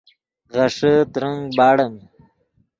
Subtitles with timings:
[0.53, 1.93] غیݰے ترنگ باڑیم